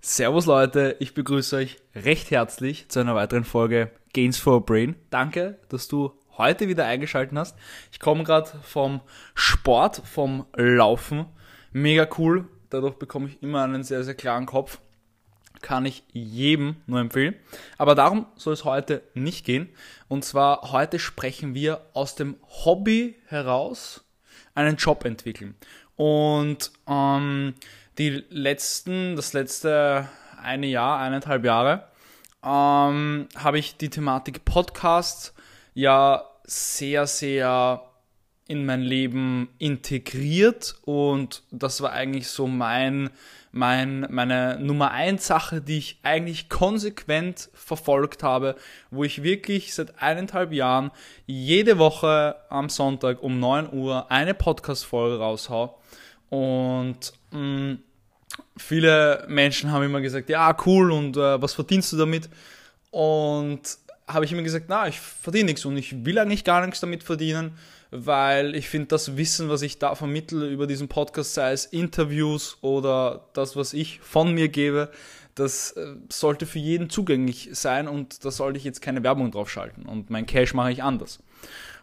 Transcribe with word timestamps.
Servus 0.00 0.46
Leute, 0.46 0.96
ich 0.98 1.14
begrüße 1.14 1.54
euch 1.54 1.76
recht 1.94 2.32
herzlich 2.32 2.88
zu 2.88 2.98
einer 2.98 3.14
weiteren 3.14 3.44
Folge 3.44 3.92
Gains 4.12 4.38
for 4.38 4.56
a 4.56 4.58
Brain. 4.58 4.96
Danke, 5.10 5.60
dass 5.68 5.86
du 5.86 6.12
heute 6.38 6.66
wieder 6.66 6.86
eingeschaltet 6.86 7.38
hast. 7.38 7.56
Ich 7.92 8.00
komme 8.00 8.24
gerade 8.24 8.50
vom 8.62 9.00
Sport, 9.36 10.02
vom 10.04 10.44
Laufen. 10.56 11.26
Mega 11.70 12.08
cool. 12.18 12.48
Dadurch 12.68 12.94
bekomme 12.94 13.28
ich 13.28 13.40
immer 13.44 13.62
einen 13.62 13.84
sehr, 13.84 14.02
sehr 14.02 14.14
klaren 14.14 14.46
Kopf. 14.46 14.80
Kann 15.62 15.86
ich 15.86 16.04
jedem 16.12 16.76
nur 16.86 17.00
empfehlen. 17.00 17.34
Aber 17.76 17.94
darum 17.94 18.26
soll 18.36 18.52
es 18.52 18.64
heute 18.64 19.02
nicht 19.14 19.44
gehen. 19.44 19.68
Und 20.08 20.24
zwar 20.24 20.72
heute 20.72 20.98
sprechen 20.98 21.54
wir 21.54 21.86
aus 21.94 22.14
dem 22.14 22.36
Hobby 22.64 23.16
heraus 23.26 24.04
einen 24.54 24.76
Job 24.76 25.04
entwickeln. 25.04 25.56
Und 25.96 26.70
ähm, 26.86 27.54
die 27.98 28.24
letzten, 28.30 29.16
das 29.16 29.32
letzte 29.32 30.08
eine 30.40 30.66
Jahr, 30.66 31.00
eineinhalb 31.00 31.44
Jahre, 31.44 31.88
ähm, 32.44 33.28
habe 33.36 33.58
ich 33.58 33.76
die 33.76 33.90
Thematik 33.90 34.44
Podcast 34.44 35.34
ja 35.74 36.24
sehr, 36.44 37.06
sehr 37.06 37.87
in 38.48 38.64
mein 38.64 38.80
Leben 38.80 39.48
integriert 39.58 40.74
und 40.84 41.42
das 41.50 41.82
war 41.82 41.92
eigentlich 41.92 42.28
so 42.28 42.46
mein, 42.46 43.10
mein, 43.52 44.06
meine 44.10 44.58
Nummer 44.58 44.90
eins 44.90 45.26
Sache, 45.26 45.60
die 45.60 45.78
ich 45.78 45.98
eigentlich 46.02 46.48
konsequent 46.48 47.50
verfolgt 47.52 48.22
habe, 48.22 48.56
wo 48.90 49.04
ich 49.04 49.22
wirklich 49.22 49.74
seit 49.74 50.02
eineinhalb 50.02 50.52
Jahren 50.52 50.90
jede 51.26 51.78
Woche 51.78 52.36
am 52.48 52.70
Sonntag 52.70 53.22
um 53.22 53.38
9 53.38 53.70
Uhr 53.72 54.10
eine 54.10 54.32
Podcast-Folge 54.32 55.18
raushau 55.18 55.78
und 56.30 57.12
mh, 57.30 57.38
mm, 57.38 57.78
viele 58.56 59.24
Menschen 59.28 59.70
haben 59.70 59.84
immer 59.84 60.00
gesagt, 60.00 60.30
ja, 60.30 60.56
cool, 60.64 60.90
und 60.90 61.16
äh, 61.16 61.40
was 61.40 61.52
verdienst 61.54 61.92
du 61.92 61.98
damit? 61.98 62.28
Und 62.90 63.60
habe 64.08 64.24
ich 64.24 64.32
immer 64.32 64.42
gesagt, 64.42 64.66
na, 64.68 64.88
ich 64.88 64.98
verdiene 64.98 65.44
nichts 65.44 65.64
und 65.64 65.76
ich 65.76 66.04
will 66.04 66.18
eigentlich 66.18 66.44
gar 66.44 66.64
nichts 66.64 66.80
damit 66.80 67.02
verdienen, 67.02 67.52
weil 67.90 68.54
ich 68.56 68.68
finde, 68.68 68.88
das 68.88 69.16
Wissen, 69.16 69.48
was 69.48 69.62
ich 69.62 69.78
da 69.78 69.94
vermittle 69.94 70.48
über 70.48 70.66
diesen 70.66 70.88
Podcast, 70.88 71.34
sei 71.34 71.52
es 71.52 71.66
Interviews 71.66 72.58
oder 72.62 73.28
das, 73.34 73.54
was 73.54 73.72
ich 73.72 74.00
von 74.00 74.34
mir 74.34 74.48
gebe, 74.48 74.90
das 75.34 75.72
äh, 75.72 75.94
sollte 76.10 76.46
für 76.46 76.58
jeden 76.58 76.90
zugänglich 76.90 77.50
sein 77.52 77.86
und 77.86 78.24
da 78.24 78.30
sollte 78.30 78.58
ich 78.58 78.64
jetzt 78.64 78.82
keine 78.82 79.02
Werbung 79.02 79.30
drauf 79.30 79.50
schalten 79.50 79.82
und 79.82 80.10
mein 80.10 80.26
Cash 80.26 80.54
mache 80.54 80.72
ich 80.72 80.82
anders. 80.82 81.20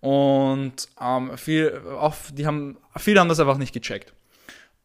Und 0.00 0.88
ähm, 1.00 1.36
viel, 1.36 1.80
auch, 1.98 2.14
die 2.32 2.46
haben, 2.46 2.76
viele 2.96 3.20
haben 3.20 3.28
das 3.28 3.40
einfach 3.40 3.58
nicht 3.58 3.72
gecheckt. 3.72 4.12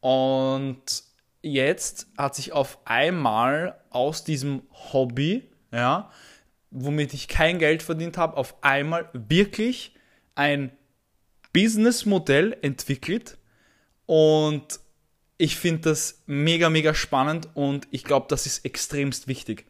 Und 0.00 1.04
jetzt 1.42 2.08
hat 2.18 2.34
sich 2.34 2.52
auf 2.52 2.78
einmal 2.84 3.78
aus 3.90 4.24
diesem 4.24 4.62
Hobby, 4.92 5.48
ja, 5.72 6.10
womit 6.74 7.14
ich 7.14 7.28
kein 7.28 7.58
Geld 7.58 7.82
verdient 7.82 8.18
habe, 8.18 8.36
auf 8.36 8.62
einmal 8.62 9.08
wirklich 9.12 9.94
ein 10.34 10.72
Businessmodell 11.52 12.56
entwickelt 12.62 13.38
und 14.06 14.80
ich 15.38 15.56
finde 15.56 15.90
das 15.90 16.22
mega, 16.26 16.68
mega 16.68 16.92
spannend 16.92 17.48
und 17.54 17.86
ich 17.92 18.04
glaube, 18.04 18.26
das 18.28 18.46
ist 18.46 18.64
extremst 18.64 19.28
wichtig. 19.28 19.66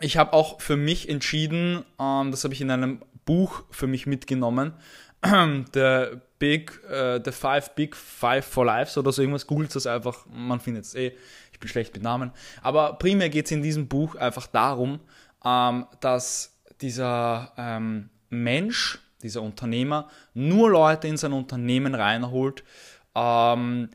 Ich 0.00 0.16
habe 0.18 0.34
auch 0.34 0.60
für 0.60 0.76
mich 0.76 1.08
entschieden, 1.08 1.84
ähm, 1.98 2.30
das 2.30 2.44
habe 2.44 2.52
ich 2.52 2.60
in 2.60 2.70
einem 2.70 3.00
Buch 3.24 3.64
für 3.70 3.86
mich 3.86 4.06
mitgenommen, 4.06 4.74
der 5.74 6.20
Big, 6.38 6.82
äh, 6.90 7.20
The 7.24 7.32
Five 7.32 7.74
Big 7.74 7.96
Five 7.96 8.44
for 8.44 8.66
Lives 8.66 8.98
oder 8.98 9.10
so 9.10 9.22
irgendwas, 9.22 9.46
googelt 9.46 9.74
das 9.74 9.86
einfach, 9.86 10.26
man 10.30 10.60
findet 10.60 10.84
es 10.84 10.94
eh, 10.94 11.14
ich 11.52 11.60
bin 11.60 11.68
schlecht 11.68 11.94
mit 11.94 12.02
Namen. 12.02 12.32
Aber 12.60 12.94
primär 12.94 13.30
geht 13.30 13.46
es 13.46 13.52
in 13.52 13.62
diesem 13.62 13.88
Buch 13.88 14.16
einfach 14.16 14.46
darum, 14.48 15.00
ähm, 15.44 15.86
dass 16.00 16.60
dieser 16.80 17.52
ähm, 17.56 18.10
Mensch, 18.30 18.98
dieser 19.22 19.42
Unternehmer, 19.42 20.08
nur 20.34 20.70
Leute 20.70 21.08
in 21.08 21.16
sein 21.16 21.32
Unternehmen 21.32 21.94
reinholt, 21.94 22.64
ähm, 23.14 23.90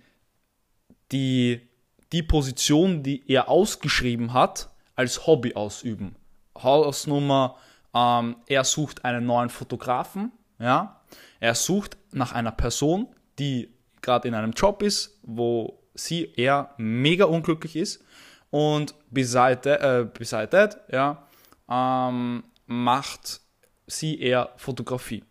die 1.11 1.69
die 2.11 2.23
Position, 2.23 3.03
die 3.03 3.23
er 3.31 3.49
ausgeschrieben 3.49 4.33
hat, 4.33 4.69
als 4.95 5.27
Hobby 5.27 5.53
ausüben. 5.53 6.15
Hausnummer, 6.57 7.55
ähm, 7.93 8.37
er 8.47 8.63
sucht 8.63 9.05
einen 9.05 9.25
neuen 9.25 9.49
Fotografen, 9.49 10.31
ja, 10.59 11.01
er 11.39 11.55
sucht 11.55 11.97
nach 12.11 12.33
einer 12.33 12.51
Person, 12.51 13.07
die 13.37 13.73
gerade 14.01 14.27
in 14.27 14.33
einem 14.33 14.51
Job 14.51 14.81
ist, 14.81 15.19
wo 15.23 15.79
sie 15.93 16.33
eher 16.35 16.73
mega 16.77 17.25
unglücklich 17.25 17.75
ist 17.75 18.03
und 18.49 18.95
beseitigt, 19.11 19.81
äh, 19.81 20.07
beseitigt 20.11 20.77
ja, 20.91 21.27
ähm, 21.69 22.43
macht 22.65 23.41
sie 23.87 24.19
eher 24.19 24.53
Fotografie. 24.57 25.23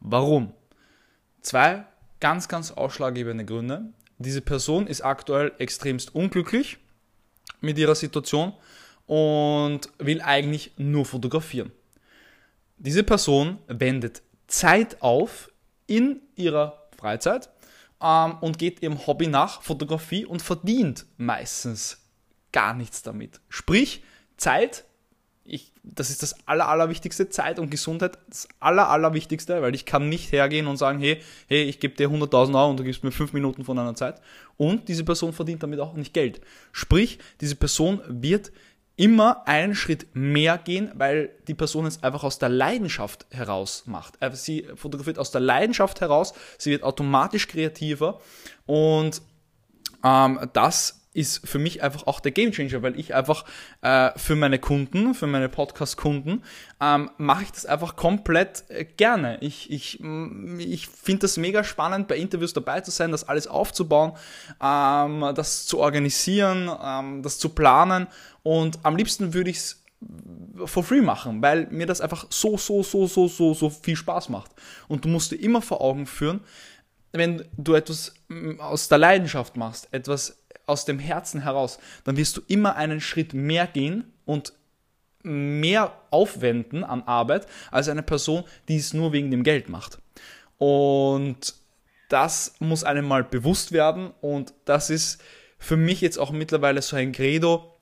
Warum? 0.00 0.52
Zwei 1.40 1.84
ganz, 2.20 2.48
ganz 2.48 2.70
ausschlaggebende 2.70 3.44
Gründe. 3.44 3.92
Diese 4.18 4.40
Person 4.40 4.86
ist 4.86 5.00
aktuell 5.00 5.52
extremst 5.58 6.14
unglücklich 6.14 6.78
mit 7.60 7.78
ihrer 7.78 7.94
Situation 7.94 8.52
und 9.06 9.90
will 9.98 10.20
eigentlich 10.20 10.72
nur 10.76 11.04
fotografieren. 11.04 11.72
Diese 12.78 13.02
Person 13.02 13.58
wendet 13.66 14.22
Zeit 14.46 15.02
auf 15.02 15.50
in 15.86 16.20
ihrer 16.36 16.88
Freizeit 16.96 17.50
ähm, 18.00 18.36
und 18.40 18.58
geht 18.58 18.82
ihrem 18.82 19.06
Hobby 19.06 19.26
nach, 19.26 19.62
Fotografie, 19.62 20.24
und 20.24 20.42
verdient 20.42 21.06
meistens 21.16 21.98
gar 22.52 22.74
nichts 22.74 23.02
damit. 23.02 23.40
Sprich, 23.48 24.04
Zeit, 24.36 24.84
ich, 25.44 25.72
das 25.82 26.10
ist 26.10 26.22
das 26.22 26.46
aller, 26.46 26.68
allerwichtigste, 26.68 27.28
Zeit 27.28 27.58
und 27.58 27.70
Gesundheit, 27.70 28.18
das 28.28 28.48
aller, 28.60 28.88
allerwichtigste, 28.88 29.60
weil 29.60 29.74
ich 29.74 29.84
kann 29.84 30.08
nicht 30.08 30.30
hergehen 30.32 30.66
und 30.66 30.76
sagen, 30.76 31.00
hey, 31.00 31.20
hey, 31.48 31.64
ich 31.64 31.80
gebe 31.80 31.94
dir 31.94 32.08
100.000 32.08 32.54
Euro 32.54 32.70
und 32.70 32.78
du 32.78 32.84
gibst 32.84 33.02
mir 33.02 33.10
5 33.10 33.32
Minuten 33.32 33.64
von 33.64 33.76
deiner 33.76 33.94
Zeit. 33.94 34.20
Und 34.56 34.88
diese 34.88 35.04
Person 35.04 35.32
verdient 35.32 35.62
damit 35.62 35.80
auch 35.80 35.94
nicht 35.94 36.14
Geld. 36.14 36.40
Sprich, 36.70 37.18
diese 37.40 37.56
Person 37.56 38.00
wird 38.06 38.52
immer 38.96 39.48
einen 39.48 39.74
Schritt 39.74 40.06
mehr 40.14 40.58
gehen, 40.58 40.92
weil 40.94 41.30
die 41.48 41.54
Person 41.54 41.86
es 41.86 42.02
einfach 42.02 42.24
aus 42.24 42.38
der 42.38 42.50
Leidenschaft 42.50 43.26
heraus 43.30 43.84
macht. 43.86 44.20
Also 44.20 44.36
sie 44.36 44.68
fotografiert 44.76 45.18
aus 45.18 45.30
der 45.30 45.40
Leidenschaft 45.40 46.00
heraus, 46.00 46.34
sie 46.58 46.70
wird 46.70 46.82
automatisch 46.82 47.48
kreativer 47.48 48.20
und 48.66 49.22
ähm, 50.04 50.38
das 50.52 51.01
ist 51.14 51.46
für 51.46 51.58
mich 51.58 51.82
einfach 51.82 52.06
auch 52.06 52.20
der 52.20 52.32
Gamechanger, 52.32 52.82
weil 52.82 52.98
ich 52.98 53.14
einfach 53.14 53.44
äh, 53.82 54.10
für 54.16 54.34
meine 54.34 54.58
Kunden, 54.58 55.14
für 55.14 55.26
meine 55.26 55.48
Podcast-Kunden, 55.48 56.42
ähm, 56.80 57.10
mache 57.18 57.44
ich 57.44 57.52
das 57.52 57.66
einfach 57.66 57.96
komplett 57.96 58.64
äh, 58.68 58.84
gerne. 58.84 59.38
Ich, 59.40 59.70
ich, 59.70 60.00
ich 60.58 60.88
finde 60.88 61.20
das 61.20 61.36
mega 61.36 61.64
spannend, 61.64 62.08
bei 62.08 62.16
Interviews 62.16 62.52
dabei 62.54 62.80
zu 62.80 62.90
sein, 62.90 63.12
das 63.12 63.28
alles 63.28 63.46
aufzubauen, 63.46 64.12
ähm, 64.62 65.32
das 65.34 65.66
zu 65.66 65.80
organisieren, 65.80 66.70
ähm, 66.82 67.22
das 67.22 67.38
zu 67.38 67.50
planen 67.50 68.06
und 68.42 68.78
am 68.82 68.96
liebsten 68.96 69.34
würde 69.34 69.50
ich 69.50 69.58
es 69.58 69.82
for 70.64 70.82
free 70.82 71.00
machen, 71.00 71.42
weil 71.42 71.66
mir 71.70 71.86
das 71.86 72.00
einfach 72.00 72.26
so, 72.30 72.56
so, 72.56 72.82
so, 72.82 73.06
so, 73.06 73.28
so, 73.28 73.54
so 73.54 73.70
viel 73.70 73.96
Spaß 73.96 74.28
macht. 74.30 74.50
Und 74.88 75.04
du 75.04 75.08
musst 75.08 75.30
dir 75.30 75.36
immer 75.36 75.62
vor 75.62 75.80
Augen 75.80 76.06
führen, 76.06 76.40
wenn 77.12 77.44
du 77.56 77.74
etwas 77.74 78.14
aus 78.58 78.88
der 78.88 78.98
Leidenschaft 78.98 79.56
machst, 79.56 79.88
etwas 79.92 80.41
aus 80.66 80.84
dem 80.84 80.98
Herzen 80.98 81.42
heraus, 81.42 81.78
dann 82.04 82.16
wirst 82.16 82.36
du 82.36 82.42
immer 82.48 82.76
einen 82.76 83.00
Schritt 83.00 83.34
mehr 83.34 83.66
gehen 83.66 84.12
und 84.24 84.52
mehr 85.22 85.92
aufwenden 86.10 86.84
an 86.84 87.02
Arbeit 87.02 87.46
als 87.70 87.88
eine 87.88 88.02
Person, 88.02 88.44
die 88.68 88.76
es 88.76 88.92
nur 88.92 89.12
wegen 89.12 89.30
dem 89.30 89.44
Geld 89.44 89.68
macht. 89.68 89.98
Und 90.58 91.54
das 92.08 92.54
muss 92.58 92.84
einem 92.84 93.06
mal 93.06 93.24
bewusst 93.24 93.72
werden 93.72 94.12
und 94.20 94.52
das 94.64 94.90
ist 94.90 95.22
für 95.58 95.76
mich 95.76 96.00
jetzt 96.00 96.18
auch 96.18 96.32
mittlerweile 96.32 96.82
so 96.82 96.96
ein 96.96 97.12
Credo, 97.12 97.72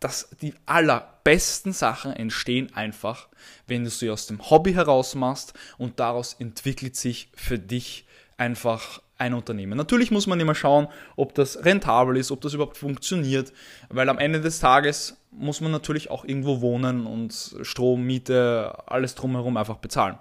dass 0.00 0.28
die 0.40 0.54
allerbesten 0.66 1.72
Sachen 1.72 2.12
entstehen 2.12 2.74
einfach, 2.74 3.28
wenn 3.66 3.84
du 3.84 3.90
sie 3.90 4.10
aus 4.10 4.26
dem 4.26 4.50
Hobby 4.50 4.72
heraus 4.72 5.14
machst 5.14 5.54
und 5.78 5.98
daraus 6.00 6.34
entwickelt 6.34 6.96
sich 6.96 7.30
für 7.34 7.58
dich 7.58 8.06
einfach 8.36 9.02
ein 9.18 9.34
Unternehmen. 9.34 9.76
Natürlich 9.76 10.10
muss 10.10 10.26
man 10.26 10.40
immer 10.40 10.54
schauen, 10.54 10.88
ob 11.16 11.34
das 11.34 11.64
rentabel 11.64 12.16
ist, 12.16 12.30
ob 12.30 12.40
das 12.40 12.54
überhaupt 12.54 12.76
funktioniert, 12.76 13.52
weil 13.88 14.08
am 14.08 14.18
Ende 14.18 14.40
des 14.40 14.60
Tages 14.60 15.16
muss 15.30 15.60
man 15.60 15.72
natürlich 15.72 16.10
auch 16.10 16.24
irgendwo 16.24 16.60
wohnen 16.60 17.06
und 17.06 17.56
Strom, 17.62 18.02
Miete, 18.02 18.76
alles 18.86 19.14
drumherum 19.14 19.56
einfach 19.56 19.76
bezahlen. 19.76 20.18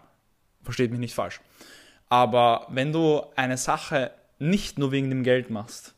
Versteht 0.64 0.92
mich 0.92 1.00
nicht 1.00 1.16
falsch. 1.16 1.42
Aber 2.10 2.68
wenn 2.70 2.94
du 2.94 3.24
eine 3.36 3.58
Sache 3.58 4.12
nicht 4.40 4.78
nur 4.80 4.92
wegen 4.92 5.10
dem 5.10 5.24
Geld 5.24 5.50
machst, 5.50 5.96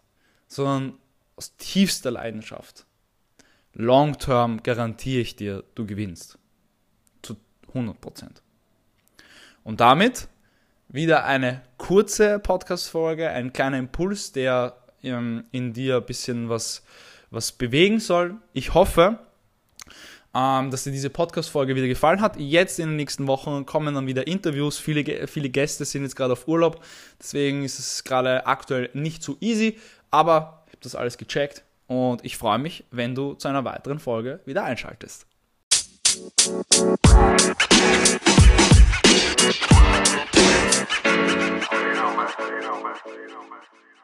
sondern 0.48 0.94
aus 1.36 1.56
tiefster 1.58 2.12
Leidenschaft, 2.12 2.86
long 3.74 4.18
term 4.18 4.64
garantiere 4.64 5.22
ich 5.22 5.36
dir, 5.36 5.64
du 5.76 5.86
gewinnst. 5.86 6.38
Zu 7.22 7.38
100 7.70 8.00
Prozent. 8.02 8.42
Und 9.64 9.82
damit 9.82 10.30
wieder 10.90 11.26
eine 11.26 11.62
kurze 11.88 12.38
Podcast-Folge, 12.40 13.30
ein 13.30 13.54
kleiner 13.54 13.78
Impuls, 13.78 14.34
der 14.34 14.76
ähm, 15.04 15.46
in 15.54 15.72
dir 15.72 15.96
ein 15.96 16.06
bisschen 16.06 16.50
was, 16.50 16.84
was 17.32 17.54
bewegen 17.54 18.02
soll. 18.02 18.36
Ich 18.52 18.74
hoffe, 18.74 19.20
ähm, 20.36 20.70
dass 20.70 20.84
dir 20.84 20.92
diese 20.92 21.10
Podcast-Folge 21.10 21.78
wieder 21.78 21.88
gefallen 21.88 22.20
hat. 22.20 22.36
Jetzt 22.38 22.80
in 22.80 22.90
den 22.90 22.98
nächsten 22.98 23.26
Wochen 23.28 23.66
kommen 23.66 23.96
dann 23.96 24.06
wieder 24.06 24.28
Interviews. 24.28 24.78
Viele, 24.78 25.28
viele 25.28 25.48
Gäste 25.48 25.86
sind 25.86 26.04
jetzt 26.04 26.18
gerade 26.18 26.34
auf 26.34 26.46
Urlaub. 26.50 26.84
Deswegen 27.22 27.64
ist 27.64 27.80
es 27.80 28.04
gerade 28.04 28.46
aktuell 28.46 28.90
nicht 28.92 29.24
so 29.24 29.38
easy. 29.40 29.78
Aber 30.12 30.66
ich 30.68 30.74
habe 30.74 30.84
das 30.84 30.94
alles 30.94 31.18
gecheckt 31.18 31.64
und 31.88 32.26
ich 32.26 32.36
freue 32.36 32.60
mich, 32.60 32.84
wenn 32.92 33.16
du 33.16 33.36
zu 33.36 33.48
einer 33.48 33.64
weiteren 33.64 34.00
Folge 34.00 34.42
wieder 34.44 34.66
einschaltest. 34.66 35.26
You 36.18 36.24
know, 41.94 43.44
man. 43.44 43.60
You. 43.76 43.97